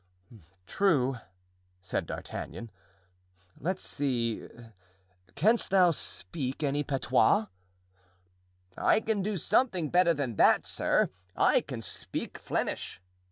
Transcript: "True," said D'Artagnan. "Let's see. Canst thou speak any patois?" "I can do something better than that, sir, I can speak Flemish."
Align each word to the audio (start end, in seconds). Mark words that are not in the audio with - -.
"True," 0.65 1.17
said 1.83 2.07
D'Artagnan. 2.07 2.71
"Let's 3.59 3.83
see. 3.83 4.47
Canst 5.35 5.69
thou 5.69 5.91
speak 5.91 6.63
any 6.63 6.81
patois?" 6.81 7.45
"I 8.75 8.99
can 9.01 9.21
do 9.21 9.37
something 9.37 9.91
better 9.91 10.15
than 10.15 10.37
that, 10.37 10.65
sir, 10.65 11.11
I 11.35 11.61
can 11.61 11.81
speak 11.83 12.39
Flemish." 12.39 12.99